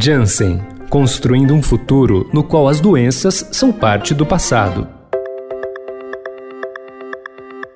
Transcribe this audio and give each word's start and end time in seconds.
Janssen 0.00 0.60
construindo 0.88 1.52
um 1.52 1.60
futuro 1.60 2.30
no 2.32 2.44
qual 2.44 2.68
as 2.68 2.80
doenças 2.80 3.44
são 3.50 3.72
parte 3.72 4.14
do 4.14 4.24
passado. 4.24 4.88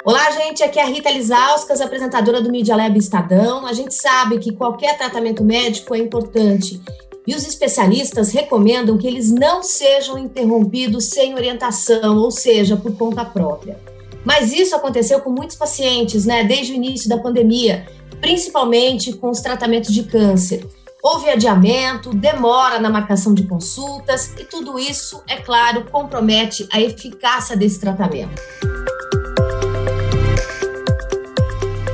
Olá, 0.05 0.31
gente. 0.31 0.63
Aqui 0.63 0.79
é 0.79 0.83
a 0.83 0.87
Rita 0.87 1.11
Lizauskas, 1.11 1.81
apresentadora 1.81 2.41
do 2.41 2.51
Media 2.51 2.77
Lab 2.77 2.97
Estadão. 2.97 3.67
A 3.67 3.73
gente 3.73 3.95
sabe 3.95 4.39
que 4.39 4.53
qualquer 4.53 4.97
tratamento 4.97 5.43
médico 5.43 5.95
é 5.95 5.99
importante 5.99 6.81
e 7.27 7.35
os 7.35 7.47
especialistas 7.47 8.33
recomendam 8.33 8.97
que 8.97 9.07
eles 9.07 9.31
não 9.31 9.63
sejam 9.63 10.17
interrompidos 10.17 11.07
sem 11.07 11.35
orientação, 11.35 12.19
ou 12.19 12.31
seja, 12.31 12.77
por 12.77 12.97
conta 12.97 13.25
própria. 13.25 13.79
Mas 14.25 14.53
isso 14.53 14.77
aconteceu 14.77 15.21
com 15.21 15.31
muitos 15.31 15.57
pacientes, 15.57 16.25
né, 16.25 16.45
desde 16.45 16.73
o 16.73 16.77
início 16.77 17.09
da 17.09 17.19
pandemia, 17.19 17.87
principalmente 18.21 19.13
com 19.13 19.31
os 19.31 19.41
tratamentos 19.41 19.93
de 19.93 20.05
câncer. 20.05 20.67
Houve 21.05 21.29
adiamento, 21.31 22.11
demora 22.11 22.79
na 22.79 22.89
marcação 22.89 23.35
de 23.35 23.43
consultas 23.43 24.33
e 24.39 24.45
tudo 24.45 24.79
isso, 24.79 25.21
é 25.27 25.37
claro, 25.37 25.91
compromete 25.91 26.69
a 26.71 26.81
eficácia 26.81 27.57
desse 27.57 27.81
tratamento. 27.81 28.41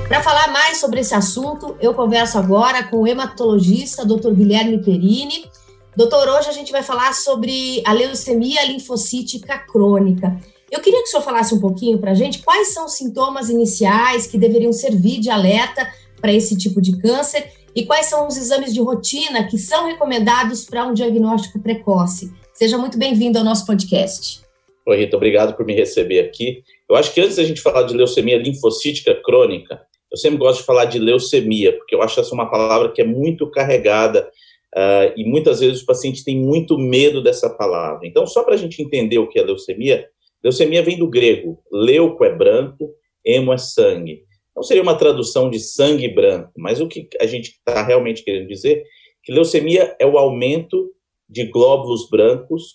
Para 0.07 0.23
falar 0.23 0.49
mais 0.52 0.77
sobre 0.77 1.01
esse 1.01 1.15
assunto, 1.15 1.75
eu 1.80 1.95
converso 1.95 2.37
agora 2.37 2.85
com 2.85 2.99
o 2.99 3.07
hematologista 3.07 4.05
Dr. 4.05 4.33
Guilherme 4.33 4.85
Perini. 4.85 5.51
Doutor, 5.97 6.29
hoje 6.29 6.51
a 6.51 6.52
gente 6.52 6.71
vai 6.71 6.83
falar 6.83 7.15
sobre 7.15 7.83
a 7.87 7.95
leucemia 7.95 8.63
linfocítica 8.66 9.57
crônica. 9.57 10.38
Eu 10.71 10.80
queria 10.80 11.01
que 11.01 11.09
o 11.09 11.11
senhor 11.11 11.23
falasse 11.23 11.55
um 11.55 11.61
pouquinho 11.61 11.99
para 11.99 12.11
a 12.11 12.15
gente 12.15 12.41
quais 12.41 12.75
são 12.75 12.85
os 12.85 12.93
sintomas 12.93 13.49
iniciais 13.49 14.27
que 14.27 14.37
deveriam 14.37 14.71
servir 14.71 15.19
de 15.19 15.30
alerta 15.30 15.91
para 16.21 16.30
esse 16.30 16.55
tipo 16.59 16.83
de 16.83 16.99
câncer 16.99 17.58
e 17.78 17.87
quais 17.87 18.06
são 18.06 18.27
os 18.27 18.37
exames 18.37 18.74
de 18.74 18.80
rotina 18.80 19.46
que 19.46 19.56
são 19.56 19.87
recomendados 19.87 20.64
para 20.64 20.84
um 20.84 20.92
diagnóstico 20.92 21.62
precoce. 21.62 22.32
Seja 22.52 22.77
muito 22.77 22.98
bem-vindo 22.98 23.38
ao 23.38 23.45
nosso 23.45 23.64
podcast. 23.64 24.40
Oi, 24.85 24.96
Rita, 24.96 25.16
obrigado 25.16 25.57
por 25.57 25.65
me 25.65 25.73
receber 25.73 26.18
aqui. 26.18 26.65
Eu 26.90 26.96
acho 26.96 27.15
que 27.15 27.20
antes 27.20 27.37
da 27.37 27.45
gente 27.45 27.60
falar 27.60 27.85
de 27.85 27.95
leucemia 27.95 28.37
linfocítica 28.37 29.15
crônica, 29.23 29.80
eu 30.10 30.18
sempre 30.18 30.38
gosto 30.38 30.59
de 30.59 30.66
falar 30.66 30.87
de 30.87 30.98
leucemia, 30.98 31.73
porque 31.73 31.95
eu 31.95 32.02
acho 32.02 32.18
essa 32.18 32.35
uma 32.35 32.51
palavra 32.51 32.90
que 32.90 33.01
é 33.01 33.04
muito 33.04 33.48
carregada 33.48 34.29
uh, 34.74 35.13
e 35.16 35.24
muitas 35.24 35.60
vezes 35.60 35.79
os 35.79 35.87
pacientes 35.87 36.24
têm 36.24 36.37
muito 36.37 36.76
medo 36.76 37.23
dessa 37.23 37.48
palavra. 37.48 38.09
Então, 38.09 38.26
só 38.26 38.42
para 38.42 38.54
a 38.54 38.59
gente 38.59 38.82
entender 38.82 39.18
o 39.18 39.29
que 39.29 39.38
é 39.38 39.42
leucemia, 39.45 40.04
leucemia 40.42 40.82
vem 40.82 40.98
do 40.98 41.09
grego, 41.09 41.63
leuco 41.70 42.24
é 42.24 42.35
branco, 42.35 42.90
hemo 43.24 43.52
é 43.52 43.59
sangue. 43.59 44.26
Não 44.59 44.64
seria 44.64 44.82
uma 44.82 44.98
tradução 44.98 45.48
de 45.48 45.60
sangue 45.60 46.09
branco, 46.09 46.51
mas 46.56 46.80
o 46.80 46.88
que 46.88 47.09
a 47.20 47.26
gente 47.26 47.51
está 47.51 47.80
realmente 47.80 48.24
querendo 48.24 48.48
dizer 48.48 48.82
que 49.23 49.30
leucemia 49.32 49.95
é 50.01 50.04
o 50.04 50.18
aumento 50.18 50.92
de 51.28 51.45
glóbulos 51.45 52.10
brancos 52.10 52.73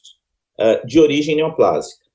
uh, 0.58 0.88
de 0.88 0.98
origem 0.98 1.36
neoplásica. 1.36 2.06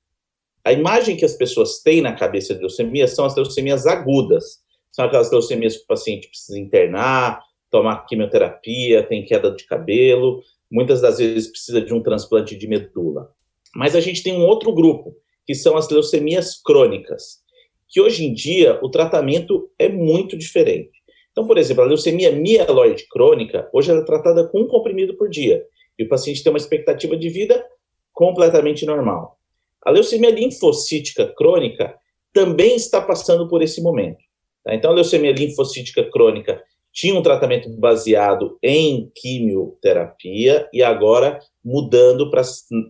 A 0.65 0.73
imagem 0.73 1.15
que 1.15 1.23
as 1.23 1.35
pessoas 1.35 1.83
têm 1.83 2.01
na 2.01 2.13
cabeça 2.13 2.55
de 2.55 2.61
leucemia 2.61 3.07
são 3.07 3.25
as 3.25 3.35
leucemias 3.35 3.85
agudas. 3.85 4.57
São 4.91 5.05
aquelas 5.05 5.31
leucemias 5.31 5.77
que 5.77 5.83
o 5.83 5.87
paciente 5.87 6.29
precisa 6.29 6.57
internar, 6.57 7.39
tomar 7.69 8.07
quimioterapia, 8.07 9.03
tem 9.03 9.23
queda 9.23 9.51
de 9.51 9.67
cabelo, 9.67 10.41
muitas 10.71 10.99
das 10.99 11.19
vezes 11.19 11.47
precisa 11.47 11.79
de 11.79 11.93
um 11.93 12.01
transplante 12.01 12.55
de 12.55 12.67
medula. 12.67 13.29
Mas 13.75 13.95
a 13.95 14.01
gente 14.01 14.23
tem 14.23 14.33
um 14.33 14.47
outro 14.47 14.73
grupo, 14.73 15.15
que 15.45 15.53
são 15.53 15.77
as 15.77 15.87
leucemias 15.89 16.59
crônicas 16.59 17.47
que 17.89 17.99
hoje 17.99 18.25
em 18.25 18.33
dia 18.33 18.79
o 18.83 18.89
tratamento 18.89 19.69
é 19.77 19.89
muito 19.89 20.37
diferente. 20.37 20.99
Então, 21.31 21.47
por 21.47 21.57
exemplo, 21.57 21.83
a 21.83 21.87
leucemia 21.87 22.31
mieloide 22.31 23.07
crônica, 23.09 23.69
hoje 23.73 23.89
ela 23.89 24.01
é 24.01 24.05
tratada 24.05 24.47
com 24.47 24.61
um 24.61 24.67
comprimido 24.67 25.15
por 25.15 25.29
dia, 25.29 25.63
e 25.97 26.03
o 26.03 26.07
paciente 26.09 26.43
tem 26.43 26.51
uma 26.51 26.57
expectativa 26.57 27.17
de 27.17 27.29
vida 27.29 27.65
completamente 28.13 28.85
normal. 28.85 29.37
A 29.83 29.91
leucemia 29.91 30.31
linfocítica 30.31 31.25
crônica 31.25 31.95
também 32.33 32.75
está 32.75 33.01
passando 33.01 33.47
por 33.47 33.61
esse 33.61 33.81
momento. 33.81 34.19
Tá? 34.63 34.75
Então, 34.75 34.91
a 34.91 34.93
leucemia 34.93 35.31
linfocítica 35.31 36.03
crônica 36.11 36.61
tinha 36.91 37.15
um 37.15 37.21
tratamento 37.21 37.69
baseado 37.77 38.57
em 38.61 39.11
quimioterapia 39.15 40.67
e 40.73 40.83
agora 40.83 41.39
mudando 41.63 42.29
para 42.29 42.41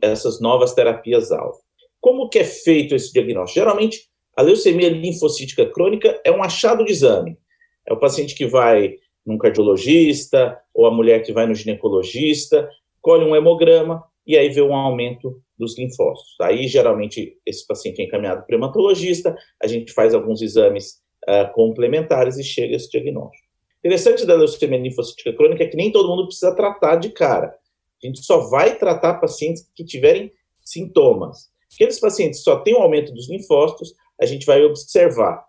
essas 0.01 0.41
novas 0.41 0.73
terapias-alvo. 0.73 1.59
Como 1.99 2.29
que 2.29 2.39
é 2.39 2.43
feito 2.43 2.95
esse 2.95 3.11
diagnóstico? 3.11 3.59
Geralmente, 3.59 4.08
a 4.39 4.41
leucemia 4.41 4.87
linfocítica 4.87 5.65
crônica 5.65 6.17
é 6.23 6.31
um 6.31 6.41
achado 6.41 6.85
de 6.85 6.93
exame. 6.93 7.37
É 7.85 7.91
o 7.91 7.99
paciente 7.99 8.33
que 8.33 8.45
vai 8.45 8.95
num 9.25 9.37
cardiologista 9.37 10.57
ou 10.73 10.85
a 10.85 10.91
mulher 10.91 11.23
que 11.23 11.33
vai 11.33 11.45
no 11.45 11.53
ginecologista, 11.53 12.69
colhe 13.01 13.25
um 13.25 13.35
hemograma 13.35 14.01
e 14.25 14.37
aí 14.37 14.47
vê 14.47 14.61
um 14.61 14.73
aumento 14.73 15.41
dos 15.57 15.77
linfócitos. 15.77 16.37
Aí, 16.39 16.69
geralmente, 16.69 17.37
esse 17.45 17.67
paciente 17.67 18.01
é 18.01 18.05
encaminhado 18.05 18.45
para 18.45 18.55
o 18.55 18.57
hematologista, 18.57 19.35
a 19.61 19.67
gente 19.67 19.91
faz 19.91 20.13
alguns 20.13 20.41
exames 20.41 21.01
uh, 21.27 21.51
complementares 21.51 22.37
e 22.37 22.43
chega 22.43 22.77
esse 22.77 22.89
diagnóstico. 22.89 23.45
Interessante 23.79 24.25
da 24.25 24.35
leucemia 24.35 24.79
linfocítica 24.79 25.33
crônica 25.33 25.65
é 25.65 25.67
que 25.67 25.75
nem 25.75 25.91
todo 25.91 26.07
mundo 26.07 26.27
precisa 26.27 26.55
tratar 26.55 26.95
de 26.95 27.09
cara. 27.09 27.53
A 28.01 28.07
gente 28.07 28.23
só 28.23 28.49
vai 28.49 28.77
tratar 28.77 29.15
pacientes 29.15 29.69
que 29.75 29.83
tiverem 29.83 30.31
sintomas. 30.63 31.49
Aqueles 31.75 31.99
pacientes 31.99 32.39
que 32.39 32.45
só 32.45 32.61
têm 32.61 32.75
um 32.75 32.81
aumento 32.81 33.13
dos 33.13 33.29
linfócitos, 33.29 33.93
a 34.19 34.25
gente 34.25 34.45
vai 34.45 34.63
observar. 34.63 35.43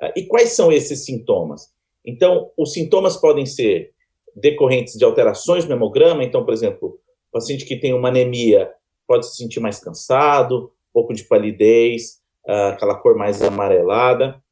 Ah, 0.00 0.12
e 0.16 0.24
quais 0.26 0.50
são 0.50 0.72
esses 0.72 1.04
sintomas? 1.04 1.70
Então, 2.04 2.50
os 2.56 2.72
sintomas 2.72 3.16
podem 3.16 3.46
ser 3.46 3.92
decorrentes 4.34 4.94
de 4.94 5.04
alterações 5.04 5.64
no 5.64 5.74
hemograma. 5.74 6.22
Então, 6.22 6.44
por 6.44 6.52
exemplo, 6.52 6.98
o 7.28 7.32
paciente 7.32 7.64
que 7.64 7.76
tem 7.76 7.94
uma 7.94 8.08
anemia 8.08 8.70
pode 9.06 9.26
se 9.26 9.36
sentir 9.36 9.60
mais 9.60 9.78
cansado, 9.78 10.72
um 10.90 10.92
pouco 10.92 11.14
de 11.14 11.24
palidez, 11.24 12.20
ah, 12.46 12.70
aquela 12.70 12.96
cor 12.96 13.16
mais 13.16 13.42
amarelada. 13.42 14.42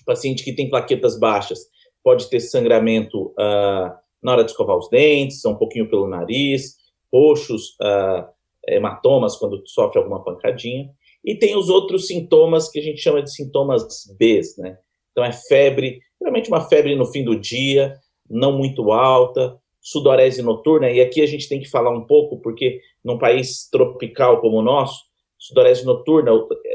O 0.00 0.04
paciente 0.04 0.44
que 0.44 0.52
tem 0.52 0.68
plaquetas 0.68 1.18
baixas 1.18 1.60
pode 2.02 2.28
ter 2.28 2.40
sangramento 2.40 3.28
uh, 3.28 3.94
na 4.22 4.32
hora 4.32 4.44
de 4.44 4.50
escovar 4.50 4.76
os 4.76 4.90
dentes, 4.90 5.44
um 5.44 5.54
pouquinho 5.54 5.88
pelo 5.88 6.06
nariz, 6.06 6.76
roxos, 7.12 7.76
hematomas 8.66 9.36
quando 9.36 9.62
sofre 9.66 9.98
alguma 9.98 10.22
pancadinha. 10.22 10.90
E 11.24 11.34
tem 11.34 11.56
os 11.56 11.68
outros 11.68 12.06
sintomas 12.06 12.68
que 12.68 12.78
a 12.78 12.82
gente 12.82 13.00
chama 13.00 13.22
de 13.22 13.32
sintomas 13.32 13.86
B, 14.18 14.40
né? 14.58 14.76
Então 15.10 15.24
é 15.24 15.32
febre, 15.32 16.00
realmente 16.20 16.48
uma 16.48 16.60
febre 16.68 16.94
no 16.94 17.06
fim 17.06 17.24
do 17.24 17.38
dia, 17.38 17.96
não 18.28 18.56
muito 18.56 18.92
alta, 18.92 19.56
sudorese 19.80 20.42
noturna, 20.42 20.90
e 20.90 21.00
aqui 21.00 21.20
a 21.20 21.26
gente 21.26 21.48
tem 21.48 21.60
que 21.60 21.68
falar 21.68 21.90
um 21.90 22.06
pouco, 22.06 22.40
porque 22.40 22.80
num 23.04 23.18
país 23.18 23.68
tropical 23.70 24.40
como 24.40 24.58
o 24.58 24.62
nosso, 24.62 25.04
sudorese 25.38 25.84
noturna 25.84 26.32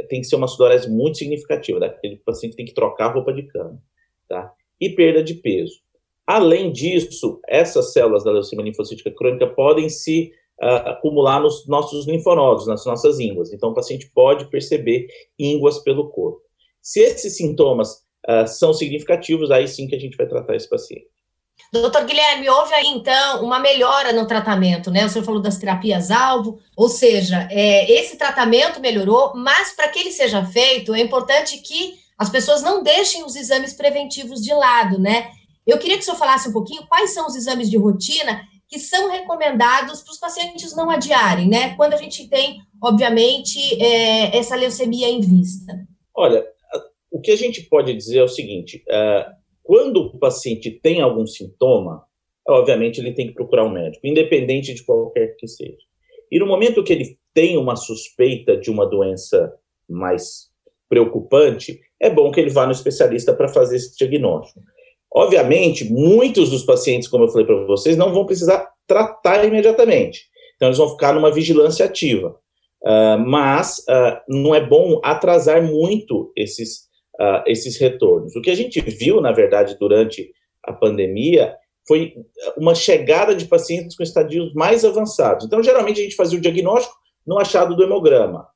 tem 0.10 0.22
que 0.22 0.28
ser 0.28 0.36
uma 0.36 0.48
sudorese 0.48 0.90
muito 0.90 1.18
significativa, 1.18 1.80
daquele 1.80 2.18
paciente 2.18 2.56
tem 2.56 2.66
que 2.66 2.74
trocar 2.74 3.08
a 3.08 3.14
roupa 3.14 3.34
de 3.34 3.44
cama, 3.44 3.82
tá? 4.28 4.54
E 4.80 4.90
perda 4.90 5.24
de 5.24 5.34
peso. 5.34 5.82
Além 6.26 6.72
disso, 6.72 7.40
essas 7.48 7.92
células 7.92 8.24
da 8.24 8.32
leucemia 8.32 8.64
linfocítica 8.64 9.10
crônica 9.10 9.48
podem 9.48 9.90
se 9.90 10.32
uh, 10.62 10.90
acumular 10.90 11.40
nos 11.40 11.68
nossos 11.68 12.06
linfonodos, 12.08 12.68
nas 12.68 12.86
nossas 12.86 13.20
ínguas. 13.20 13.52
Então, 13.52 13.70
o 13.70 13.74
paciente 13.74 14.10
pode 14.14 14.50
perceber 14.50 15.08
ínguas 15.38 15.80
pelo 15.80 16.10
corpo. 16.10 16.42
Se 16.82 17.00
esses 17.00 17.36
sintomas 17.38 18.04
uh, 18.28 18.48
são 18.48 18.74
significativos, 18.74 19.52
aí 19.52 19.68
sim 19.68 19.88
que 19.88 19.96
a 19.96 20.00
gente 20.00 20.18
vai 20.18 20.28
tratar 20.28 20.56
esse 20.56 20.70
paciente. 20.70 21.08
Doutor 21.72 22.06
Guilherme, 22.06 22.50
houve 22.50 22.74
aí 22.74 22.88
então 22.88 23.44
uma 23.44 23.60
melhora 23.60 24.12
no 24.14 24.26
tratamento, 24.26 24.90
né? 24.90 25.06
O 25.06 25.10
senhor 25.10 25.26
falou 25.26 25.42
das 25.42 25.58
terapias-alvo, 25.58 26.58
ou 26.76 26.90
seja, 26.90 27.48
é, 27.52 27.92
esse 27.92 28.18
tratamento 28.18 28.80
melhorou, 28.80 29.34
mas 29.36 29.76
para 29.76 29.90
que 29.90 30.00
ele 30.00 30.12
seja 30.12 30.44
feito, 30.46 30.96
é 30.96 31.02
importante 31.02 31.58
que 31.58 32.00
as 32.18 32.30
pessoas 32.30 32.64
não 32.64 32.82
deixem 32.82 33.24
os 33.24 33.36
exames 33.36 33.74
preventivos 33.74 34.42
de 34.42 34.54
lado, 34.54 34.98
né? 34.98 35.30
Eu 35.66 35.78
queria 35.78 35.96
que 35.98 36.02
o 36.02 36.06
senhor 36.06 36.18
falasse 36.18 36.50
um 36.50 36.54
pouquinho 36.54 36.88
quais 36.88 37.12
são 37.12 37.28
os 37.28 37.36
exames 37.36 37.70
de 37.70 37.78
rotina 37.78 38.42
que 38.70 38.78
são 38.78 39.10
recomendados 39.10 40.02
para 40.04 40.12
os 40.12 40.20
pacientes 40.20 40.76
não 40.76 40.92
adiarem, 40.92 41.50
né? 41.50 41.76
Quando 41.76 41.94
a 41.96 41.98
gente 41.98 42.30
tem, 42.30 42.60
obviamente, 42.82 43.60
é, 43.82 44.38
essa 44.38 44.56
leucemia 44.56 45.10
em 45.10 45.20
vista. 45.20 45.74
Olha, 46.16 46.46
o 47.12 47.20
que 47.20 47.32
a 47.32 47.36
gente 47.36 47.64
pode 47.64 47.94
dizer 47.94 48.20
é 48.20 48.24
o 48.24 48.28
seguinte: 48.28 48.84
é, 48.88 49.26
quando 49.64 49.98
o 50.02 50.20
paciente 50.20 50.70
tem 50.70 51.02
algum 51.02 51.26
sintoma, 51.26 52.04
obviamente 52.48 53.00
ele 53.00 53.14
tem 53.14 53.28
que 53.28 53.34
procurar 53.34 53.66
um 53.66 53.72
médico, 53.72 54.06
independente 54.06 54.74
de 54.74 54.84
qualquer 54.84 55.36
que 55.36 55.48
seja. 55.48 55.78
E 56.32 56.38
no 56.38 56.46
momento 56.46 56.84
que 56.84 56.94
ele 56.94 57.18
tem 57.34 57.58
uma 57.58 57.76
suspeita 57.76 58.56
de 58.56 58.70
uma 58.70 58.86
doença 58.86 59.52
mais 59.90 60.50
preocupante, 60.88 61.80
é 62.00 62.10
bom 62.10 62.32
que 62.32 62.40
ele 62.40 62.52
vá 62.52 62.66
no 62.66 62.72
especialista 62.72 63.34
para 63.34 63.48
fazer 63.48 63.78
esse 63.78 63.96
diagnóstico. 63.98 64.62
Obviamente, 65.14 65.92
muitos 65.92 66.50
dos 66.50 66.64
pacientes, 66.64 67.08
como 67.08 67.24
eu 67.24 67.30
falei 67.30 67.46
para 67.46 67.66
vocês, 67.66 67.98
não 67.98 68.14
vão 68.14 68.26
precisar 68.26 68.70
tratar 68.88 69.44
imediatamente. 69.46 70.26
Então, 70.56 70.68
eles 70.68 70.78
vão 70.78 70.90
ficar 70.90 71.14
numa 71.14 71.32
vigilância 71.32 71.86
ativa. 71.86 72.36
Uh, 72.82 73.20
mas 73.26 73.80
uh, 73.90 74.22
não 74.28 74.56
é 74.56 74.66
bom 74.66 75.02
atrasar 75.04 75.62
muito 75.62 76.32
esses, 76.36 76.88
uh, 77.20 77.44
esses 77.46 77.78
retornos. 77.78 78.36
O 78.36 78.42
que 78.42 78.50
a 78.50 78.56
gente 78.56 78.80
viu, 78.82 79.20
na 79.20 79.32
verdade, 79.32 79.78
durante 79.80 80.32
a 80.64 80.72
pandemia 80.72 81.56
foi 81.88 82.14
uma 82.56 82.76
chegada 82.76 83.34
de 83.34 83.46
pacientes 83.46 83.98
com 83.98 84.04
estadios 84.04 84.54
mais 84.54 84.86
avançados. 84.86 85.46
Então, 85.46 85.64
geralmente, 85.64 86.00
a 86.00 86.04
gente 86.04 86.16
fazia 86.16 86.38
o 86.38 86.42
diagnóstico 86.42 86.96
no 87.26 87.40
achado 87.40 87.76
do 87.76 87.84
hemograma. 87.84 88.48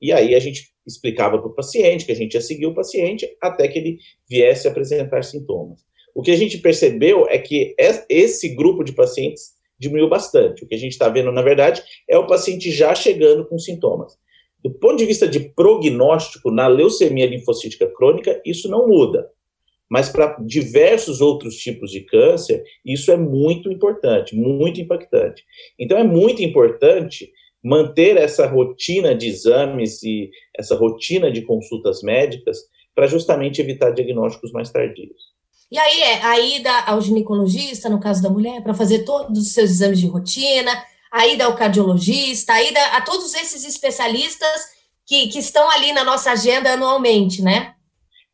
E 0.00 0.12
aí 0.12 0.34
a 0.34 0.40
gente 0.40 0.73
explicava 0.86 1.38
para 1.38 1.48
o 1.48 1.54
paciente 1.54 2.04
que 2.04 2.12
a 2.12 2.16
gente 2.16 2.34
ia 2.34 2.40
seguir 2.40 2.66
o 2.66 2.74
paciente 2.74 3.28
até 3.40 3.68
que 3.68 3.78
ele 3.78 3.98
viesse 4.28 4.66
a 4.66 4.70
apresentar 4.70 5.22
sintomas. 5.22 5.80
O 6.14 6.22
que 6.22 6.30
a 6.30 6.36
gente 6.36 6.58
percebeu 6.58 7.26
é 7.28 7.38
que 7.38 7.74
esse 8.08 8.48
grupo 8.54 8.84
de 8.84 8.92
pacientes 8.92 9.54
diminuiu 9.78 10.08
bastante. 10.08 10.64
O 10.64 10.68
que 10.68 10.74
a 10.74 10.78
gente 10.78 10.92
está 10.92 11.08
vendo, 11.08 11.32
na 11.32 11.42
verdade, 11.42 11.82
é 12.08 12.16
o 12.16 12.26
paciente 12.26 12.70
já 12.70 12.94
chegando 12.94 13.46
com 13.46 13.58
sintomas. 13.58 14.16
Do 14.62 14.70
ponto 14.70 14.96
de 14.96 15.04
vista 15.04 15.26
de 15.26 15.40
prognóstico, 15.40 16.50
na 16.50 16.66
leucemia 16.66 17.26
linfocítica 17.26 17.86
crônica, 17.86 18.40
isso 18.44 18.68
não 18.68 18.88
muda 18.88 19.28
mas 19.94 20.08
para 20.08 20.36
diversos 20.44 21.20
outros 21.20 21.56
tipos 21.56 21.90
de 21.90 22.00
câncer, 22.00 22.64
isso 22.84 23.12
é 23.12 23.16
muito 23.16 23.70
importante, 23.70 24.34
muito 24.34 24.80
impactante. 24.80 25.44
Então, 25.78 25.98
é 25.98 26.04
muito 26.04 26.42
importante 26.42 27.30
manter 27.64 28.18
essa 28.18 28.46
rotina 28.46 29.14
de 29.14 29.26
exames 29.26 30.02
e 30.02 30.30
essa 30.54 30.76
rotina 30.76 31.32
de 31.32 31.40
consultas 31.42 32.02
médicas 32.02 32.58
para 32.94 33.06
justamente 33.06 33.60
evitar 33.60 33.90
diagnósticos 33.90 34.52
mais 34.52 34.70
tardios. 34.70 35.34
E 35.72 35.78
aí 35.78 36.02
é 36.02 36.22
a 36.22 36.38
ida 36.38 36.80
ao 36.86 37.00
ginecologista, 37.00 37.88
no 37.88 37.98
caso 37.98 38.22
da 38.22 38.28
mulher, 38.28 38.62
para 38.62 38.74
fazer 38.74 39.04
todos 39.04 39.38
os 39.38 39.52
seus 39.54 39.70
exames 39.70 39.98
de 39.98 40.06
rotina, 40.06 40.70
a 41.10 41.26
ida 41.26 41.46
ao 41.46 41.56
cardiologista, 41.56 42.52
a 42.52 42.62
ida 42.62 42.80
a 42.88 43.00
todos 43.00 43.34
esses 43.34 43.64
especialistas 43.64 44.74
que, 45.06 45.28
que 45.28 45.38
estão 45.38 45.68
ali 45.70 45.92
na 45.92 46.04
nossa 46.04 46.32
agenda 46.32 46.72
anualmente, 46.74 47.42
né? 47.42 47.74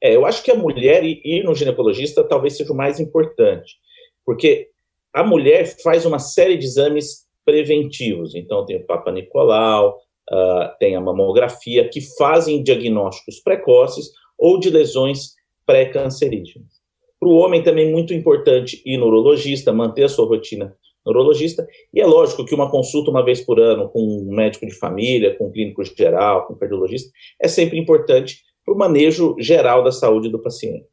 É, 0.02 0.16
eu 0.16 0.26
acho 0.26 0.42
que 0.42 0.50
a 0.50 0.56
mulher 0.56 1.04
ir 1.04 1.44
no 1.44 1.54
ginecologista 1.54 2.24
talvez 2.24 2.56
seja 2.56 2.72
o 2.72 2.76
mais 2.76 2.98
importante, 2.98 3.76
porque 4.24 4.68
a 5.12 5.22
mulher 5.22 5.66
faz 5.82 6.04
uma 6.04 6.18
série 6.18 6.56
de 6.56 6.64
exames 6.64 7.29
preventivos. 7.50 8.36
Então, 8.36 8.64
tem 8.64 8.76
o 8.76 8.86
Papa 8.86 9.10
Nicolau, 9.10 9.98
uh, 10.30 10.78
tem 10.78 10.94
a 10.94 11.00
mamografia, 11.00 11.88
que 11.88 12.00
fazem 12.16 12.62
diagnósticos 12.62 13.40
precoces 13.40 14.10
ou 14.38 14.60
de 14.60 14.70
lesões 14.70 15.34
pré-cancerígenas. 15.66 16.80
Para 17.18 17.28
o 17.28 17.34
homem 17.34 17.62
também 17.62 17.88
é 17.88 17.90
muito 17.90 18.14
importante 18.14 18.80
ir 18.86 18.96
no 18.96 19.06
urologista, 19.06 19.72
manter 19.72 20.04
a 20.04 20.08
sua 20.08 20.26
rotina 20.26 20.74
neurologista, 21.04 21.66
e 21.92 22.00
é 22.00 22.06
lógico 22.06 22.44
que 22.44 22.54
uma 22.54 22.70
consulta 22.70 23.10
uma 23.10 23.24
vez 23.24 23.40
por 23.40 23.58
ano 23.58 23.88
com 23.88 24.00
um 24.00 24.34
médico 24.34 24.66
de 24.66 24.78
família, 24.78 25.36
com 25.36 25.48
um 25.48 25.50
clínico 25.50 25.82
geral, 25.84 26.46
com 26.46 26.54
um 26.54 26.58
cardiologista, 26.58 27.10
é 27.40 27.48
sempre 27.48 27.78
importante 27.78 28.42
para 28.64 28.74
o 28.74 28.78
manejo 28.78 29.34
geral 29.38 29.82
da 29.82 29.90
saúde 29.90 30.28
do 30.28 30.38
paciente. 30.38 30.86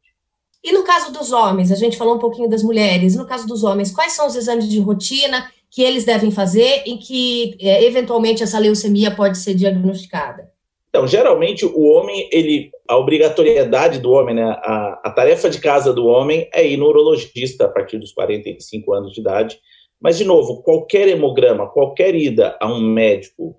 E 0.64 0.72
no 0.72 0.82
caso 0.82 1.12
dos 1.12 1.30
homens, 1.30 1.70
a 1.70 1.76
gente 1.76 1.96
falou 1.96 2.16
um 2.16 2.18
pouquinho 2.18 2.48
das 2.48 2.62
mulheres, 2.62 3.14
no 3.14 3.26
caso 3.26 3.46
dos 3.46 3.62
homens, 3.62 3.92
quais 3.92 4.12
são 4.12 4.26
os 4.26 4.34
exames 4.34 4.68
de 4.68 4.80
rotina 4.80 5.48
que 5.70 5.82
eles 5.82 6.04
devem 6.04 6.30
fazer 6.30 6.82
e 6.86 6.96
que, 6.96 7.56
é, 7.60 7.84
eventualmente, 7.84 8.42
essa 8.42 8.58
leucemia 8.58 9.10
pode 9.10 9.38
ser 9.38 9.54
diagnosticada? 9.54 10.50
Então, 10.88 11.06
geralmente, 11.06 11.66
o 11.66 11.82
homem, 11.82 12.28
ele, 12.32 12.70
a 12.88 12.96
obrigatoriedade 12.96 13.98
do 13.98 14.10
homem, 14.10 14.34
né, 14.34 14.42
a, 14.42 15.00
a 15.04 15.10
tarefa 15.10 15.50
de 15.50 15.60
casa 15.60 15.92
do 15.92 16.06
homem 16.06 16.48
é 16.52 16.66
ir 16.66 16.76
no 16.78 16.86
urologista 16.86 17.66
a 17.66 17.68
partir 17.68 17.98
dos 17.98 18.12
45 18.12 18.92
anos 18.94 19.12
de 19.12 19.20
idade. 19.20 19.60
Mas, 20.00 20.16
de 20.16 20.24
novo, 20.24 20.62
qualquer 20.62 21.08
hemograma, 21.08 21.68
qualquer 21.68 22.14
ida 22.14 22.56
a 22.60 22.72
um 22.72 22.80
médico, 22.80 23.56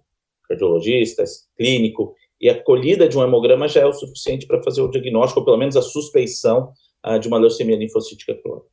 cardiologista, 0.48 1.24
clínico, 1.56 2.16
e 2.42 2.50
a 2.50 2.64
colhida 2.64 3.08
de 3.08 3.18
um 3.18 3.24
hemograma 3.24 3.68
já 3.68 3.82
é 3.82 3.86
o 3.86 3.94
suficiente 3.94 4.48
para 4.48 4.64
fazer 4.64 4.82
o 4.82 4.90
diagnóstico, 4.90 5.42
ou 5.42 5.46
pelo 5.46 5.58
menos 5.58 5.76
a 5.76 5.82
suspeição 5.82 6.72
uh, 7.06 7.20
de 7.20 7.28
uma 7.28 7.38
leucemia 7.38 7.76
linfocítica 7.76 8.34
crônica. 8.34 8.68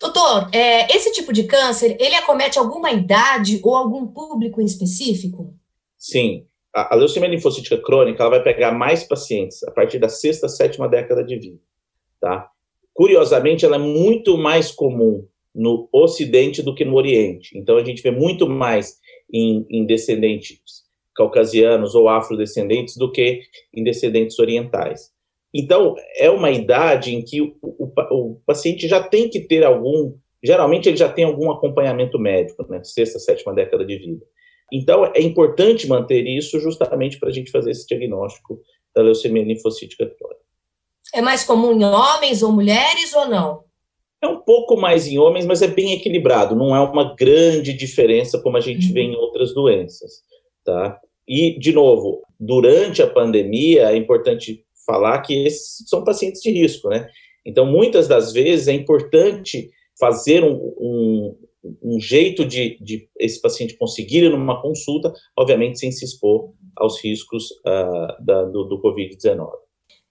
Doutor, 0.00 0.48
é, 0.50 0.90
esse 0.96 1.12
tipo 1.12 1.30
de 1.30 1.44
câncer, 1.44 1.94
ele 2.00 2.14
acomete 2.14 2.58
alguma 2.58 2.90
idade 2.90 3.60
ou 3.62 3.76
algum 3.76 4.06
público 4.06 4.60
em 4.60 4.64
específico? 4.64 5.54
Sim. 5.98 6.46
A, 6.74 6.94
a 6.94 6.96
leucemia 6.96 7.28
linfocítica 7.28 7.76
crônica 7.76 8.22
ela 8.22 8.30
vai 8.30 8.42
pegar 8.42 8.72
mais 8.72 9.04
pacientes 9.04 9.62
a 9.64 9.70
partir 9.70 9.98
da 9.98 10.08
sexta, 10.08 10.48
sétima 10.48 10.88
década 10.88 11.22
de 11.22 11.38
vida. 11.38 11.60
Tá? 12.18 12.48
Curiosamente, 12.94 13.66
ela 13.66 13.76
é 13.76 13.78
muito 13.78 14.38
mais 14.38 14.72
comum 14.72 15.26
no 15.54 15.86
Ocidente 15.92 16.62
do 16.62 16.74
que 16.74 16.84
no 16.84 16.94
Oriente. 16.94 17.58
Então, 17.58 17.76
a 17.76 17.84
gente 17.84 18.02
vê 18.02 18.10
muito 18.10 18.48
mais 18.48 18.98
em, 19.30 19.66
em 19.68 19.84
descendentes 19.84 20.84
caucasianos 21.14 21.94
ou 21.94 22.08
afrodescendentes 22.08 22.96
do 22.96 23.12
que 23.12 23.42
em 23.74 23.84
descendentes 23.84 24.38
orientais. 24.38 25.10
Então, 25.54 25.96
é 26.16 26.30
uma 26.30 26.50
idade 26.50 27.14
em 27.14 27.22
que 27.22 27.42
o, 27.42 27.56
o, 27.60 27.92
o, 28.10 28.40
paciente 28.46 28.86
já 28.86 29.02
tem 29.02 29.28
que 29.28 29.40
ter 29.40 29.64
algum, 29.64 30.14
geralmente 30.42 30.88
ele 30.88 30.96
já 30.96 31.08
tem 31.08 31.24
algum 31.24 31.50
acompanhamento 31.50 32.18
médico, 32.18 32.64
né, 32.68 32.80
sexta, 32.84 33.18
sétima 33.18 33.52
década 33.52 33.84
de 33.84 33.98
vida. 33.98 34.24
Então, 34.72 35.04
é 35.04 35.20
importante 35.20 35.88
manter 35.88 36.24
isso 36.26 36.60
justamente 36.60 37.18
para 37.18 37.28
a 37.28 37.32
gente 37.32 37.50
fazer 37.50 37.72
esse 37.72 37.86
diagnóstico 37.86 38.60
da 38.94 39.02
leucemia 39.02 39.42
linfocítica 39.42 40.06
crônica. 40.06 40.40
É 41.12 41.20
mais 41.20 41.42
comum 41.42 41.72
em 41.72 41.84
homens 41.84 42.42
ou 42.42 42.52
mulheres 42.52 43.12
ou 43.14 43.28
não? 43.28 43.64
É 44.22 44.28
um 44.28 44.38
pouco 44.38 44.76
mais 44.76 45.08
em 45.08 45.18
homens, 45.18 45.46
mas 45.46 45.62
é 45.62 45.66
bem 45.66 45.94
equilibrado, 45.94 46.54
não 46.54 46.76
é 46.76 46.80
uma 46.80 47.14
grande 47.16 47.72
diferença 47.72 48.40
como 48.40 48.56
a 48.56 48.60
gente 48.60 48.88
uhum. 48.88 48.92
vê 48.92 49.00
em 49.00 49.16
outras 49.16 49.52
doenças, 49.54 50.22
tá? 50.64 51.00
E, 51.26 51.58
de 51.58 51.72
novo, 51.72 52.22
durante 52.38 53.02
a 53.02 53.06
pandemia, 53.06 53.90
é 53.90 53.96
importante 53.96 54.64
falar 54.86 55.20
que 55.20 55.46
esses 55.46 55.88
são 55.88 56.04
pacientes 56.04 56.40
de 56.40 56.50
risco, 56.50 56.88
né? 56.88 57.08
Então, 57.44 57.64
muitas 57.64 58.06
das 58.06 58.32
vezes 58.32 58.68
é 58.68 58.72
importante 58.72 59.70
fazer 59.98 60.44
um, 60.44 60.54
um, 60.78 61.36
um 61.82 62.00
jeito 62.00 62.44
de, 62.44 62.78
de, 62.80 63.08
esse 63.18 63.40
paciente 63.40 63.76
conseguir 63.76 64.24
ir 64.24 64.30
numa 64.30 64.60
consulta, 64.60 65.12
obviamente 65.36 65.78
sem 65.78 65.90
se 65.92 66.04
expor 66.04 66.52
aos 66.76 67.02
riscos 67.02 67.50
uh, 67.66 68.24
da, 68.24 68.44
do, 68.44 68.64
do 68.64 68.80
Covid-19. 68.80 69.50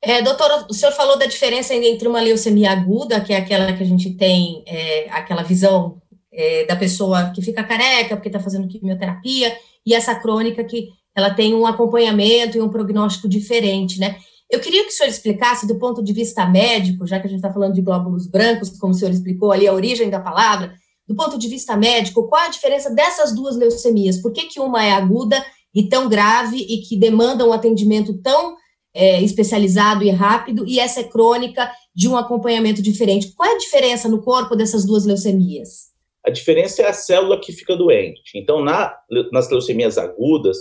É, 0.02 0.22
doutora, 0.22 0.66
o 0.70 0.74
senhor 0.74 0.94
falou 0.94 1.18
da 1.18 1.26
diferença 1.26 1.74
entre 1.76 2.08
uma 2.08 2.22
leucemia 2.22 2.72
aguda, 2.72 3.20
que 3.20 3.34
é 3.34 3.38
aquela 3.38 3.74
que 3.74 3.84
a 3.84 3.86
gente 3.86 4.12
tem, 4.12 4.64
é, 4.66 5.10
aquela 5.10 5.44
visão 5.44 6.02
é, 6.32 6.64
da 6.66 6.76
pessoa 6.76 7.32
que 7.32 7.42
fica 7.42 7.64
careca 7.64 8.16
porque 8.16 8.30
está 8.30 8.40
fazendo 8.40 8.68
quimioterapia, 8.68 9.54
e 9.86 9.94
essa 9.94 10.16
crônica 10.16 10.64
que 10.64 10.90
ela 11.14 11.34
tem 11.34 11.54
um 11.54 11.66
acompanhamento 11.66 12.58
e 12.58 12.62
um 12.62 12.70
prognóstico 12.70 13.28
diferente, 13.28 14.00
né? 14.00 14.18
Eu 14.50 14.60
queria 14.60 14.84
que 14.84 14.90
o 14.90 14.92
senhor 14.92 15.10
explicasse, 15.10 15.68
do 15.68 15.78
ponto 15.78 16.04
de 16.04 16.12
vista 16.12 16.46
médico, 16.48 17.06
já 17.06 17.20
que 17.20 17.28
a 17.28 17.30
gente 17.30 17.38
está 17.38 17.54
falando 17.54 17.76
de 17.76 17.82
glóbulos 17.82 18.26
brancos, 18.26 18.70
como 18.80 18.94
o 18.94 18.96
senhor 18.96 19.12
explicou 19.12 19.52
ali, 19.52 19.68
a 19.68 19.74
origem 19.74 20.10
da 20.10 20.20
palavra, 20.20 20.74
do 21.08 21.16
ponto 21.16 21.38
de 21.38 21.48
vista 21.48 21.78
médico, 21.78 22.28
qual 22.28 22.42
a 22.42 22.50
diferença 22.50 22.90
dessas 22.90 23.34
duas 23.34 23.56
leucemias? 23.56 24.18
Por 24.18 24.32
que, 24.32 24.48
que 24.48 24.60
uma 24.60 24.84
é 24.84 24.92
aguda 24.92 25.44
e 25.74 25.88
tão 25.88 26.10
grave 26.10 26.58
e 26.58 26.82
que 26.82 26.98
demanda 26.98 27.46
um 27.46 27.54
atendimento 27.54 28.18
tão 28.22 28.56
é, 28.94 29.22
especializado 29.22 30.04
e 30.04 30.10
rápido, 30.10 30.66
e 30.68 30.80
essa 30.80 31.02
é 31.02 31.04
crônica 31.04 31.72
de 31.94 32.08
um 32.08 32.18
acompanhamento 32.18 32.82
diferente? 32.82 33.32
Qual 33.36 33.48
é 33.48 33.54
a 33.54 33.60
diferença 33.60 34.10
no 34.10 34.22
corpo 34.22 34.56
dessas 34.56 34.84
duas 34.84 35.06
leucemias? 35.06 35.90
A 36.26 36.32
diferença 36.32 36.82
é 36.82 36.88
a 36.88 36.94
célula 36.94 37.40
que 37.40 37.54
fica 37.54 37.76
doente. 37.76 38.32
Então, 38.36 38.64
na, 38.64 38.96
nas 39.32 39.50
leucemias 39.50 39.98
agudas, 39.98 40.58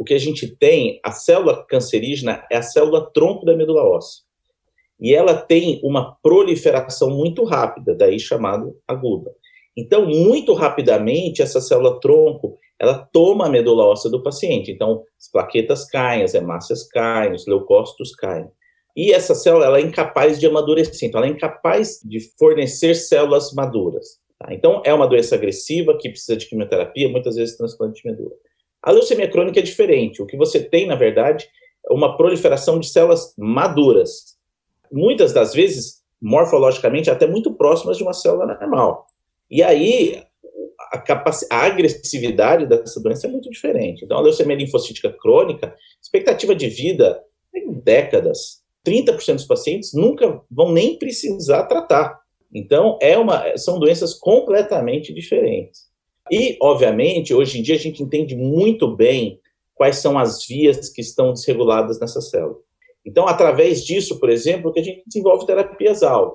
o 0.00 0.04
que 0.04 0.14
a 0.14 0.18
gente 0.18 0.46
tem, 0.56 0.98
a 1.04 1.12
célula 1.12 1.62
cancerígena 1.68 2.42
é 2.50 2.56
a 2.56 2.62
célula 2.62 3.10
tronco 3.12 3.44
da 3.44 3.54
medula 3.54 3.84
óssea. 3.84 4.22
E 4.98 5.14
ela 5.14 5.34
tem 5.34 5.78
uma 5.84 6.16
proliferação 6.22 7.10
muito 7.10 7.44
rápida, 7.44 7.94
daí 7.94 8.18
chamado 8.18 8.74
aguda. 8.88 9.30
Então, 9.76 10.06
muito 10.06 10.54
rapidamente, 10.54 11.42
essa 11.42 11.60
célula 11.60 12.00
tronco, 12.00 12.56
ela 12.78 13.06
toma 13.12 13.44
a 13.44 13.50
medula 13.50 13.84
óssea 13.84 14.10
do 14.10 14.22
paciente. 14.22 14.72
Então, 14.72 15.04
as 15.18 15.30
plaquetas 15.30 15.84
caem, 15.84 16.22
as 16.22 16.32
hemácias 16.32 16.88
caem, 16.88 17.34
os 17.34 17.46
leucócitos 17.46 18.14
caem. 18.14 18.48
E 18.96 19.12
essa 19.12 19.34
célula, 19.34 19.66
ela 19.66 19.78
é 19.78 19.82
incapaz 19.82 20.40
de 20.40 20.46
amadurecer, 20.46 21.06
então 21.06 21.20
ela 21.20 21.28
é 21.28 21.32
incapaz 21.32 22.00
de 22.02 22.20
fornecer 22.38 22.94
células 22.94 23.52
maduras. 23.52 24.18
Tá? 24.38 24.54
Então, 24.54 24.80
é 24.82 24.94
uma 24.94 25.06
doença 25.06 25.34
agressiva 25.34 25.94
que 25.98 26.08
precisa 26.08 26.38
de 26.38 26.46
quimioterapia, 26.46 27.06
muitas 27.10 27.36
vezes 27.36 27.54
transplante 27.58 28.02
de 28.02 28.10
medula. 28.10 28.34
A 28.82 28.90
leucemia 28.90 29.30
crônica 29.30 29.60
é 29.60 29.62
diferente. 29.62 30.22
O 30.22 30.26
que 30.26 30.36
você 30.36 30.60
tem, 30.60 30.86
na 30.86 30.94
verdade, 30.94 31.48
é 31.88 31.92
uma 31.92 32.16
proliferação 32.16 32.78
de 32.78 32.88
células 32.88 33.34
maduras. 33.36 34.38
Muitas 34.90 35.32
das 35.32 35.52
vezes, 35.52 36.02
morfologicamente, 36.20 37.10
até 37.10 37.26
muito 37.26 37.52
próximas 37.54 37.96
de 37.96 38.02
uma 38.02 38.12
célula 38.12 38.46
normal. 38.46 39.06
E 39.50 39.62
aí, 39.62 40.22
a, 40.92 40.98
capac... 40.98 41.36
a 41.50 41.64
agressividade 41.66 42.66
dessa 42.66 43.00
doença 43.00 43.26
é 43.26 43.30
muito 43.30 43.50
diferente. 43.50 44.04
Então, 44.04 44.16
a 44.16 44.22
leucemia 44.22 44.56
linfocítica 44.56 45.12
crônica, 45.12 45.74
expectativa 46.00 46.54
de 46.54 46.68
vida 46.68 47.22
em 47.54 47.72
décadas. 47.72 48.60
30% 48.86 49.34
dos 49.34 49.44
pacientes 49.44 49.92
nunca 49.92 50.40
vão 50.50 50.72
nem 50.72 50.98
precisar 50.98 51.64
tratar. 51.64 52.18
Então, 52.52 52.98
é 53.00 53.16
uma, 53.16 53.56
são 53.56 53.78
doenças 53.78 54.14
completamente 54.14 55.12
diferentes. 55.12 55.89
E, 56.30 56.56
obviamente, 56.62 57.34
hoje 57.34 57.58
em 57.58 57.62
dia 57.62 57.74
a 57.74 57.78
gente 57.78 58.02
entende 58.02 58.36
muito 58.36 58.94
bem 58.94 59.40
quais 59.74 59.96
são 59.96 60.18
as 60.18 60.46
vias 60.46 60.88
que 60.90 61.00
estão 61.00 61.32
desreguladas 61.32 61.98
nessa 61.98 62.20
célula. 62.20 62.58
Então, 63.04 63.26
através 63.26 63.84
disso, 63.84 64.20
por 64.20 64.30
exemplo, 64.30 64.72
que 64.72 64.80
a 64.80 64.82
gente 64.84 65.02
desenvolve 65.06 65.46
terapias-alvo. 65.46 66.32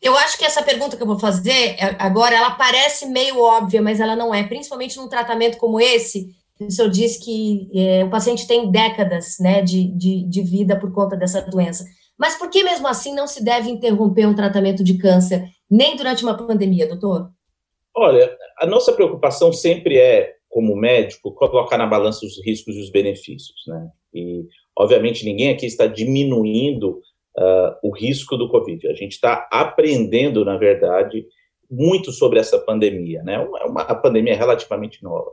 Eu 0.00 0.16
acho 0.16 0.38
que 0.38 0.44
essa 0.44 0.62
pergunta 0.62 0.96
que 0.96 1.02
eu 1.02 1.06
vou 1.06 1.18
fazer 1.18 1.74
é, 1.76 1.96
agora, 1.98 2.36
ela 2.36 2.52
parece 2.52 3.06
meio 3.06 3.40
óbvia, 3.40 3.82
mas 3.82 3.98
ela 3.98 4.14
não 4.14 4.32
é, 4.32 4.44
principalmente 4.44 4.96
num 4.96 5.08
tratamento 5.08 5.58
como 5.58 5.80
esse. 5.80 6.28
O 6.60 6.70
senhor 6.70 6.88
diz 6.88 7.16
que 7.16 7.68
é, 7.74 8.04
o 8.04 8.10
paciente 8.10 8.46
tem 8.46 8.70
décadas 8.70 9.36
né, 9.40 9.60
de, 9.60 9.88
de, 9.88 10.24
de 10.24 10.42
vida 10.42 10.78
por 10.78 10.92
conta 10.92 11.16
dessa 11.16 11.42
doença. 11.42 11.84
Mas 12.16 12.36
por 12.36 12.48
que 12.48 12.64
mesmo 12.64 12.86
assim 12.86 13.12
não 13.14 13.26
se 13.26 13.42
deve 13.42 13.70
interromper 13.70 14.26
um 14.26 14.34
tratamento 14.34 14.82
de 14.82 14.98
câncer, 14.98 15.48
nem 15.70 15.96
durante 15.96 16.24
uma 16.24 16.36
pandemia, 16.36 16.88
doutor? 16.88 17.30
Olha, 18.00 18.36
a 18.58 18.64
nossa 18.64 18.92
preocupação 18.92 19.52
sempre 19.52 19.98
é, 19.98 20.34
como 20.48 20.76
médico, 20.76 21.34
colocar 21.34 21.76
na 21.76 21.86
balança 21.86 22.24
os 22.24 22.40
riscos 22.46 22.76
e 22.76 22.80
os 22.80 22.90
benefícios, 22.90 23.60
né? 23.66 23.88
E, 24.14 24.44
obviamente, 24.78 25.24
ninguém 25.24 25.50
aqui 25.50 25.66
está 25.66 25.88
diminuindo 25.88 27.00
uh, 27.36 27.74
o 27.82 27.90
risco 27.90 28.36
do 28.36 28.48
Covid. 28.48 28.86
A 28.86 28.94
gente 28.94 29.12
está 29.12 29.48
aprendendo, 29.50 30.44
na 30.44 30.56
verdade, 30.56 31.26
muito 31.68 32.12
sobre 32.12 32.38
essa 32.38 32.56
pandemia, 32.58 33.20
né? 33.24 33.34
É 33.34 33.64
uma 33.64 33.84
pandemia 33.96 34.36
relativamente 34.36 35.02
nova. 35.02 35.30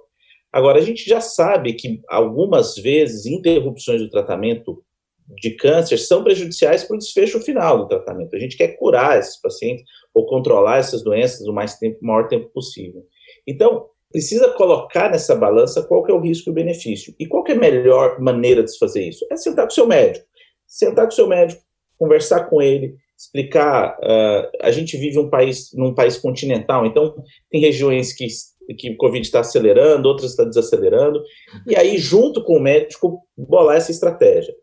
Agora, 0.52 0.80
a 0.80 0.82
gente 0.82 1.08
já 1.08 1.22
sabe 1.22 1.74
que 1.74 2.02
algumas 2.10 2.76
vezes 2.76 3.28
interrupções 3.28 4.02
do 4.02 4.10
tratamento 4.10 4.84
de 5.28 5.52
câncer 5.52 5.98
são 5.98 6.24
prejudiciais 6.24 6.84
para 6.84 6.96
o 6.96 7.00
desfecho 7.00 7.40
final 7.40 7.80
do 7.80 7.88
tratamento. 7.88 8.36
A 8.36 8.40
gente 8.40 8.58
quer 8.58 8.78
curar 8.78 9.18
esses 9.18 9.40
pacientes 9.42 9.84
ou 10.14 10.26
controlar 10.26 10.78
essas 10.78 11.04
doenças 11.04 11.48
o 11.48 11.54
mais 11.54 11.78
tempo, 11.78 11.98
o 12.02 12.06
maior 12.06 12.28
tempo 12.28 12.50
possível. 12.50 13.04
Então, 13.48 13.88
precisa 14.12 14.50
colocar 14.54 15.10
nessa 15.10 15.36
balança 15.36 15.84
qual 15.84 16.08
é 16.08 16.14
o 16.14 16.20
risco 16.20 16.50
e 16.50 16.52
o 16.52 16.54
benefício. 16.54 17.14
E 17.20 17.26
qual 17.26 17.44
é 17.48 17.52
a 17.52 17.56
melhor 17.56 18.20
maneira 18.20 18.64
de 18.64 18.72
se 18.72 18.78
fazer 18.78 19.08
isso? 19.08 19.26
É 19.32 19.36
sentar 19.36 19.66
com 19.66 19.72
o 19.72 19.76
seu 19.76 19.88
médico. 19.88 20.26
Sentar 20.68 21.06
com 21.06 21.12
o 21.12 21.16
seu 21.16 21.28
médico, 21.28 21.62
conversar 21.98 22.46
com 22.46 22.62
ele, 22.62 22.96
explicar. 23.18 23.98
Uh, 24.00 24.50
a 24.62 24.72
gente 24.72 24.98
vive 24.98 25.20
um 25.20 25.30
país, 25.30 25.72
num 25.74 25.94
país 25.94 26.18
continental, 26.18 26.86
então 26.86 27.16
tem 27.50 27.62
regiões 27.62 28.14
que, 28.14 28.28
que 28.78 28.92
o 28.92 28.98
Covid 28.98 29.26
está 29.26 29.40
acelerando, 29.42 30.08
outras 30.08 30.32
está 30.32 30.44
desacelerando, 30.44 31.22
e 31.68 31.76
aí, 31.76 31.98
junto 31.98 32.44
com 32.44 32.58
o 32.58 32.62
médico, 32.62 33.20
bolar 33.38 33.78
essa 33.78 33.92
estratégia. 33.92 34.54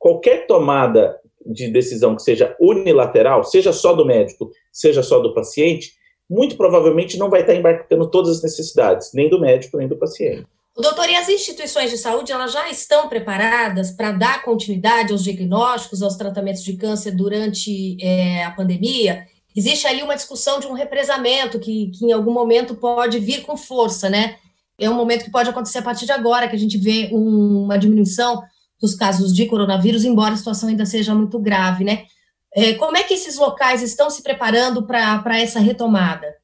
Qualquer 0.00 0.46
tomada 0.46 1.20
de 1.44 1.68
decisão 1.68 2.16
que 2.16 2.22
seja 2.22 2.56
unilateral, 2.58 3.44
seja 3.44 3.70
só 3.70 3.92
do 3.92 4.06
médico, 4.06 4.50
seja 4.72 5.02
só 5.02 5.20
do 5.20 5.34
paciente, 5.34 5.92
muito 6.28 6.56
provavelmente 6.56 7.18
não 7.18 7.28
vai 7.28 7.42
estar 7.42 7.54
embarcando 7.54 8.10
todas 8.10 8.38
as 8.38 8.42
necessidades, 8.42 9.10
nem 9.12 9.28
do 9.28 9.38
médico, 9.38 9.76
nem 9.76 9.86
do 9.86 9.98
paciente. 9.98 10.46
Doutor, 10.74 11.10
e 11.10 11.16
as 11.16 11.28
instituições 11.28 11.90
de 11.90 11.98
saúde 11.98 12.32
elas 12.32 12.52
já 12.52 12.70
estão 12.70 13.08
preparadas 13.08 13.90
para 13.90 14.12
dar 14.12 14.42
continuidade 14.42 15.12
aos 15.12 15.22
diagnósticos, 15.22 16.02
aos 16.02 16.16
tratamentos 16.16 16.64
de 16.64 16.76
câncer 16.78 17.10
durante 17.10 18.02
é, 18.02 18.44
a 18.44 18.50
pandemia? 18.52 19.26
Existe 19.54 19.86
ali 19.86 20.02
uma 20.02 20.14
discussão 20.14 20.60
de 20.60 20.66
um 20.66 20.72
represamento 20.72 21.58
que, 21.60 21.90
que 21.90 22.06
em 22.06 22.12
algum 22.12 22.32
momento 22.32 22.74
pode 22.74 23.18
vir 23.18 23.42
com 23.42 23.56
força, 23.56 24.08
né? 24.08 24.36
É 24.78 24.88
um 24.88 24.94
momento 24.94 25.24
que 25.24 25.30
pode 25.30 25.50
acontecer 25.50 25.78
a 25.78 25.82
partir 25.82 26.06
de 26.06 26.12
agora, 26.12 26.48
que 26.48 26.56
a 26.56 26.58
gente 26.58 26.78
vê 26.78 27.10
um, 27.12 27.64
uma 27.64 27.76
diminuição 27.76 28.42
dos 28.80 28.94
casos 28.94 29.34
de 29.34 29.46
coronavírus, 29.46 30.04
embora 30.04 30.34
a 30.34 30.36
situação 30.36 30.68
ainda 30.68 30.86
seja 30.86 31.14
muito 31.14 31.38
grave, 31.38 31.84
né? 31.84 32.06
É, 32.54 32.74
como 32.74 32.96
é 32.96 33.02
que 33.02 33.14
esses 33.14 33.36
locais 33.38 33.82
estão 33.82 34.10
se 34.10 34.22
preparando 34.22 34.84
para 34.86 35.38
essa 35.38 35.60
retomada? 35.60 36.34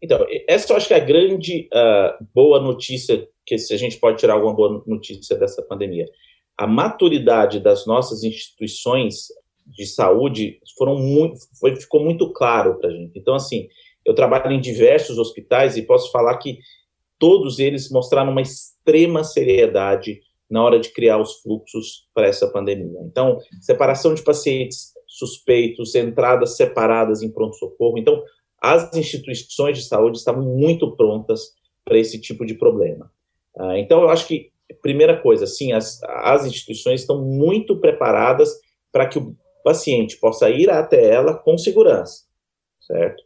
Então, 0.00 0.24
essa 0.46 0.72
eu 0.72 0.76
acho 0.76 0.86
que 0.86 0.94
é 0.94 0.98
a 0.98 1.04
grande 1.04 1.68
uh, 1.72 2.24
boa 2.32 2.60
notícia 2.60 3.26
que 3.44 3.58
se 3.58 3.74
a 3.74 3.76
gente 3.76 3.96
pode 3.96 4.18
tirar 4.18 4.34
alguma 4.34 4.54
boa 4.54 4.84
notícia 4.86 5.36
dessa 5.36 5.62
pandemia. 5.62 6.06
A 6.56 6.66
maturidade 6.66 7.58
das 7.58 7.86
nossas 7.86 8.22
instituições 8.22 9.28
de 9.66 9.86
saúde 9.86 10.60
foram 10.76 10.96
muito, 10.96 11.38
foi, 11.58 11.74
ficou 11.74 12.04
muito 12.04 12.32
claro 12.32 12.78
para 12.78 12.90
a 12.90 12.92
gente. 12.92 13.18
Então, 13.18 13.34
assim, 13.34 13.68
eu 14.04 14.14
trabalho 14.14 14.52
em 14.52 14.60
diversos 14.60 15.18
hospitais 15.18 15.76
e 15.76 15.82
posso 15.82 16.12
falar 16.12 16.36
que 16.38 16.58
todos 17.18 17.58
eles 17.58 17.90
mostraram 17.90 18.30
uma 18.30 18.42
extrema 18.42 19.24
seriedade 19.24 20.20
na 20.50 20.62
hora 20.62 20.78
de 20.78 20.90
criar 20.90 21.18
os 21.18 21.40
fluxos 21.40 22.08
para 22.14 22.26
essa 22.26 22.48
pandemia. 22.50 23.00
Então, 23.02 23.38
separação 23.60 24.14
de 24.14 24.22
pacientes 24.22 24.92
suspeitos, 25.06 25.94
entradas 25.94 26.56
separadas 26.56 27.22
em 27.22 27.30
pronto-socorro. 27.30 27.98
Então, 27.98 28.22
as 28.60 28.94
instituições 28.96 29.78
de 29.78 29.84
saúde 29.84 30.18
estavam 30.18 30.42
muito 30.42 30.94
prontas 30.96 31.52
para 31.84 31.98
esse 31.98 32.20
tipo 32.20 32.44
de 32.44 32.54
problema. 32.54 33.10
Ah, 33.58 33.78
então, 33.78 34.02
eu 34.02 34.10
acho 34.10 34.26
que, 34.26 34.50
primeira 34.82 35.20
coisa, 35.20 35.46
sim, 35.46 35.72
as, 35.72 36.02
as 36.04 36.44
instituições 36.44 37.00
estão 37.00 37.22
muito 37.22 37.80
preparadas 37.80 38.52
para 38.92 39.06
que 39.06 39.18
o 39.18 39.34
paciente 39.64 40.16
possa 40.18 40.48
ir 40.50 40.70
até 40.70 41.10
ela 41.10 41.34
com 41.34 41.56
segurança, 41.58 42.24
certo? 42.80 43.22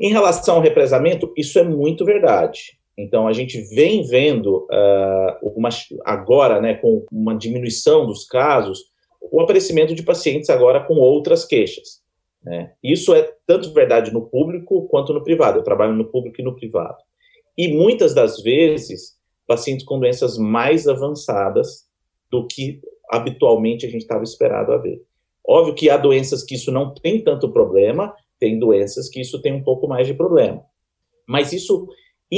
Em 0.00 0.10
relação 0.10 0.56
ao 0.56 0.60
represamento, 0.60 1.32
isso 1.36 1.58
é 1.58 1.62
muito 1.62 2.04
verdade. 2.04 2.78
Então, 2.96 3.26
a 3.26 3.32
gente 3.32 3.60
vem 3.74 4.02
vendo 4.02 4.66
uh, 4.70 5.52
uma, 5.56 5.68
agora, 6.04 6.60
né, 6.60 6.74
com 6.74 7.04
uma 7.10 7.34
diminuição 7.34 8.06
dos 8.06 8.24
casos, 8.24 8.84
o 9.32 9.40
aparecimento 9.40 9.94
de 9.94 10.02
pacientes 10.02 10.48
agora 10.48 10.84
com 10.84 10.94
outras 10.94 11.44
queixas. 11.44 12.02
Né? 12.42 12.72
Isso 12.82 13.14
é 13.14 13.32
tanto 13.46 13.72
verdade 13.72 14.12
no 14.12 14.26
público 14.26 14.86
quanto 14.88 15.12
no 15.12 15.24
privado. 15.24 15.58
Eu 15.58 15.64
trabalho 15.64 15.94
no 15.94 16.04
público 16.04 16.40
e 16.40 16.44
no 16.44 16.54
privado. 16.54 16.98
E 17.56 17.68
muitas 17.68 18.14
das 18.14 18.42
vezes 18.42 19.14
pacientes 19.46 19.84
com 19.84 19.98
doenças 19.98 20.38
mais 20.38 20.86
avançadas 20.86 21.86
do 22.30 22.46
que 22.46 22.80
habitualmente 23.10 23.86
a 23.86 23.88
gente 23.88 24.02
estava 24.02 24.24
esperado 24.24 24.72
a 24.72 24.78
ver. 24.78 25.02
Óbvio 25.46 25.74
que 25.74 25.90
há 25.90 25.96
doenças 25.96 26.42
que 26.42 26.54
isso 26.54 26.72
não 26.72 26.92
tem 26.94 27.22
tanto 27.22 27.50
problema, 27.50 28.14
tem 28.38 28.58
doenças 28.58 29.08
que 29.08 29.20
isso 29.20 29.40
tem 29.40 29.52
um 29.52 29.62
pouco 29.62 29.86
mais 29.86 30.06
de 30.06 30.14
problema. 30.14 30.64
Mas 31.28 31.52
isso, 31.52 31.88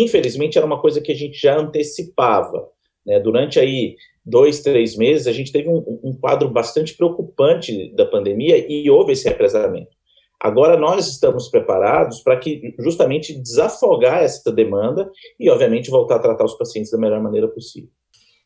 infelizmente, 0.02 0.58
era 0.58 0.66
uma 0.66 0.80
coisa 0.80 1.00
que 1.00 1.12
a 1.12 1.14
gente 1.14 1.38
já 1.38 1.58
antecipava. 1.58 2.68
Né? 3.04 3.20
Durante 3.20 3.58
aí 3.58 3.96
dois, 4.24 4.60
três 4.60 4.96
meses, 4.96 5.26
a 5.26 5.32
gente 5.32 5.52
teve 5.52 5.68
um, 5.68 6.00
um 6.02 6.16
quadro 6.20 6.50
bastante 6.50 6.94
preocupante 6.94 7.94
da 7.94 8.04
pandemia 8.04 8.56
e 8.68 8.90
houve 8.90 9.12
esse 9.12 9.28
represamento. 9.28 9.96
Agora 10.40 10.76
nós 10.76 11.08
estamos 11.08 11.48
preparados 11.48 12.20
para 12.20 12.36
que 12.36 12.74
justamente 12.78 13.32
desafogar 13.40 14.22
essa 14.22 14.52
demanda 14.52 15.10
e, 15.40 15.48
obviamente, 15.48 15.90
voltar 15.90 16.16
a 16.16 16.20
tratar 16.20 16.44
os 16.44 16.58
pacientes 16.58 16.90
da 16.90 16.98
melhor 16.98 17.22
maneira 17.22 17.48
possível. 17.48 17.88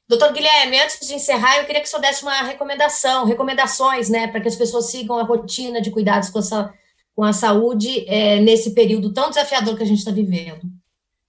Doutor 0.09 0.33
Guilherme, 0.33 0.80
antes 0.80 1.07
de 1.07 1.14
encerrar, 1.14 1.59
eu 1.59 1.66
queria 1.66 1.80
que 1.80 1.87
o 1.87 1.90
senhor 1.90 2.02
desse 2.02 2.23
uma 2.23 2.42
recomendação, 2.42 3.25
recomendações, 3.25 4.09
né, 4.09 4.26
para 4.26 4.40
que 4.40 4.49
as 4.49 4.57
pessoas 4.57 4.90
sigam 4.90 5.16
a 5.19 5.23
rotina 5.23 5.80
de 5.80 5.90
cuidados 5.90 6.30
com 6.30 6.38
a, 6.38 6.73
com 7.14 7.23
a 7.23 7.33
saúde 7.33 8.04
é, 8.09 8.40
nesse 8.40 8.75
período 8.75 9.12
tão 9.12 9.28
desafiador 9.28 9.76
que 9.76 9.83
a 9.83 9.87
gente 9.87 9.99
está 9.99 10.11
vivendo. 10.11 10.62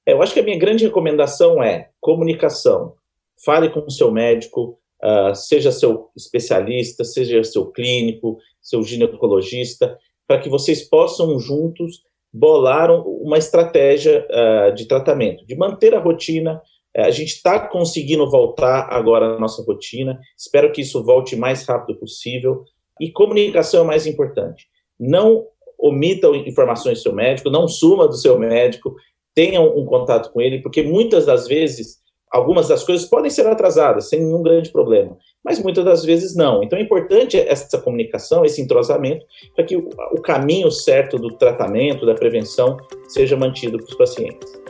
É, 0.05 0.13
eu 0.13 0.21
acho 0.21 0.33
que 0.33 0.39
a 0.39 0.43
minha 0.43 0.57
grande 0.57 0.85
recomendação 0.85 1.61
é 1.61 1.89
comunicação. 1.99 2.95
Fale 3.43 3.69
com 3.69 3.81
o 3.81 3.91
seu 3.91 4.11
médico, 4.11 4.79
uh, 5.03 5.35
seja 5.35 5.71
seu 5.71 6.09
especialista, 6.15 7.03
seja 7.03 7.43
seu 7.43 7.67
clínico, 7.67 8.37
seu 8.61 8.83
ginecologista, 8.83 9.97
para 10.27 10.39
que 10.39 10.49
vocês 10.49 10.81
possam 10.83 11.39
juntos 11.39 12.03
bolar 12.33 12.89
uma 12.91 13.37
estratégia 13.37 14.25
uh, 14.29 14.73
de 14.73 14.85
tratamento, 14.85 15.45
de 15.45 15.55
manter 15.55 15.93
a 15.93 15.99
rotina. 15.99 16.61
Uh, 16.95 17.01
a 17.01 17.11
gente 17.11 17.33
está 17.35 17.59
conseguindo 17.59 18.29
voltar 18.29 18.87
agora 18.91 19.35
à 19.35 19.39
nossa 19.39 19.63
rotina. 19.63 20.19
Espero 20.37 20.71
que 20.71 20.81
isso 20.81 21.03
volte 21.03 21.35
mais 21.35 21.65
rápido 21.65 21.99
possível. 21.99 22.63
E 22.99 23.11
comunicação 23.11 23.81
é 23.81 23.83
o 23.83 23.87
mais 23.87 24.05
importante. 24.05 24.67
Não 24.99 25.45
omita 25.79 26.27
informações 26.45 26.99
do 26.99 27.01
seu 27.01 27.13
médico, 27.13 27.49
não 27.49 27.67
suma 27.67 28.07
do 28.07 28.15
seu 28.15 28.37
médico, 28.37 28.95
tenha 29.35 29.61
um, 29.61 29.85
contato 29.85 30.31
com 30.31 30.41
ele, 30.41 30.61
porque 30.61 30.83
muitas 30.83 31.25
das 31.25 31.47
vezes 31.47 31.99
algumas 32.31 32.67
das 32.67 32.83
coisas 32.83 33.07
podem 33.07 33.29
ser 33.29 33.47
atrasadas 33.47 34.09
sem 34.09 34.19
nenhum 34.19 34.41
grande 34.41 34.71
problema 34.71 35.17
mas 35.43 35.59
muitas 35.59 35.83
das 35.83 36.03
vezes 36.03 36.35
não. 36.35 36.63
Então 36.63 36.77
é 36.77 36.81
importante 36.81 37.37
essa 37.37 37.77
comunicação, 37.79 38.45
esse 38.45 38.61
entrosamento, 38.61 39.25
para 39.55 39.65
que 39.65 39.75
o, 39.75 40.21
caminho 40.21 40.71
certo 40.71 41.17
do 41.17 41.35
tratamento, 41.35 42.05
da 42.05 42.13
prevenção, 42.13 42.77
seja 43.07 43.35
mantido 43.35 43.77
para 43.77 43.87
os 43.87 43.95
pacientes. 43.95 44.61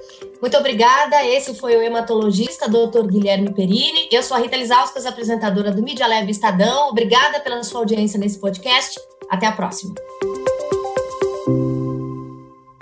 Muito 0.42 0.58
obrigada. 0.58 1.24
Esse 1.26 1.54
foi 1.54 1.76
o 1.76 1.82
hematologista 1.82 2.68
Dr. 2.68 3.06
Guilherme 3.06 3.54
Perini. 3.54 4.08
Eu 4.12 4.24
sou 4.24 4.36
a 4.36 4.40
Rita 4.40 4.58
Lisauskas, 4.58 5.06
apresentadora 5.06 5.72
do 5.72 5.84
Mídia 5.84 6.08
Leve 6.08 6.32
Estadão. 6.32 6.90
Obrigada 6.90 7.40
pela 7.42 7.62
sua 7.64 7.82
audiência 7.82 8.20
nesse 8.20 8.40
podcast. 8.40 9.00
Até 9.30 9.46
a 9.46 9.52
próxima. 9.52 9.94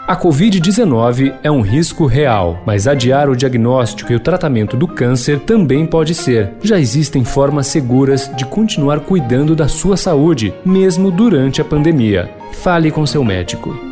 A 0.09 0.17
Covid-19 0.17 1.35
é 1.43 1.51
um 1.51 1.61
risco 1.61 2.07
real, 2.07 2.63
mas 2.65 2.87
adiar 2.87 3.29
o 3.29 3.35
diagnóstico 3.35 4.11
e 4.11 4.15
o 4.15 4.19
tratamento 4.19 4.75
do 4.75 4.87
câncer 4.87 5.39
também 5.41 5.85
pode 5.85 6.15
ser. 6.15 6.51
Já 6.63 6.79
existem 6.79 7.23
formas 7.23 7.67
seguras 7.67 8.27
de 8.35 8.43
continuar 8.43 9.01
cuidando 9.01 9.55
da 9.55 9.67
sua 9.67 9.95
saúde, 9.95 10.51
mesmo 10.65 11.11
durante 11.11 11.61
a 11.61 11.63
pandemia. 11.63 12.27
Fale 12.53 12.89
com 12.89 13.05
seu 13.05 13.23
médico. 13.23 13.88